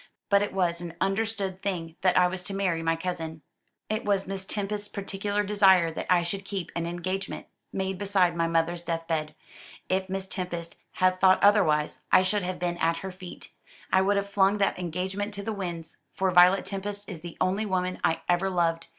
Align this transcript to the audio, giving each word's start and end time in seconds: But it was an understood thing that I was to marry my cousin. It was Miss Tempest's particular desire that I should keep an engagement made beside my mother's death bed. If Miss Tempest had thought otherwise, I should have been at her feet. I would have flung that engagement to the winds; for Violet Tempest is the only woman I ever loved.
But 0.29 0.41
it 0.41 0.51
was 0.51 0.81
an 0.81 0.95
understood 0.99 1.61
thing 1.61 1.95
that 2.01 2.17
I 2.17 2.25
was 2.25 2.41
to 2.45 2.55
marry 2.55 2.81
my 2.81 2.95
cousin. 2.95 3.43
It 3.87 4.03
was 4.03 4.25
Miss 4.25 4.45
Tempest's 4.45 4.87
particular 4.87 5.43
desire 5.43 5.91
that 5.91 6.11
I 6.11 6.23
should 6.23 6.43
keep 6.43 6.71
an 6.75 6.87
engagement 6.87 7.45
made 7.71 7.99
beside 7.99 8.35
my 8.35 8.47
mother's 8.47 8.81
death 8.83 9.07
bed. 9.07 9.35
If 9.89 10.09
Miss 10.09 10.27
Tempest 10.27 10.75
had 10.93 11.21
thought 11.21 11.43
otherwise, 11.43 12.01
I 12.11 12.23
should 12.23 12.41
have 12.41 12.57
been 12.57 12.79
at 12.79 12.97
her 13.05 13.11
feet. 13.11 13.51
I 13.93 14.01
would 14.01 14.17
have 14.17 14.27
flung 14.27 14.57
that 14.57 14.79
engagement 14.79 15.35
to 15.35 15.43
the 15.43 15.53
winds; 15.53 15.97
for 16.15 16.31
Violet 16.31 16.65
Tempest 16.65 17.07
is 17.07 17.21
the 17.21 17.37
only 17.39 17.67
woman 17.67 17.99
I 18.03 18.21
ever 18.27 18.49
loved. 18.49 18.87